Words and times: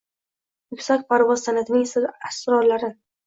yuksak 0.75 1.03
parvoz 1.11 1.43
san’atining 1.49 1.85
sir-asrorlarin 1.91 2.97